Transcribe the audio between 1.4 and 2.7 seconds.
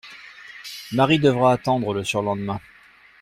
attendre le surlendemain.